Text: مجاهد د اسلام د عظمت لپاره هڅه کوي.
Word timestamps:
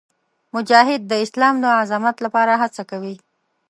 مجاهد 0.55 1.01
د 1.07 1.13
اسلام 1.25 1.55
د 1.61 1.65
عظمت 1.79 2.15
لپاره 2.25 2.53
هڅه 2.61 2.83
کوي. 2.91 3.15